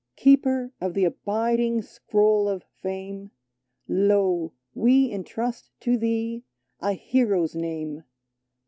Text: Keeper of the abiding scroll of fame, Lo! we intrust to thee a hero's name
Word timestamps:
Keeper 0.15 0.71
of 0.81 0.95
the 0.95 1.03
abiding 1.05 1.83
scroll 1.83 2.49
of 2.49 2.63
fame, 2.63 3.29
Lo! 3.87 4.51
we 4.73 5.11
intrust 5.11 5.69
to 5.81 5.95
thee 5.95 6.43
a 6.79 6.93
hero's 6.93 7.53
name 7.53 8.03